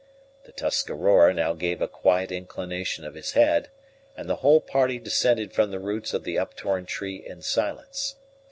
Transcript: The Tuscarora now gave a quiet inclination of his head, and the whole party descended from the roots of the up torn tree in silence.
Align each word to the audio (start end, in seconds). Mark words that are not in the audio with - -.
The 0.45 0.51
Tuscarora 0.51 1.31
now 1.31 1.53
gave 1.53 1.79
a 1.79 1.87
quiet 1.87 2.31
inclination 2.31 3.05
of 3.05 3.13
his 3.13 3.33
head, 3.33 3.69
and 4.17 4.27
the 4.27 4.37
whole 4.37 4.59
party 4.59 4.97
descended 4.97 5.53
from 5.53 5.69
the 5.69 5.77
roots 5.77 6.11
of 6.15 6.23
the 6.23 6.39
up 6.39 6.55
torn 6.55 6.87
tree 6.87 7.17
in 7.23 7.43
silence. 7.43 8.15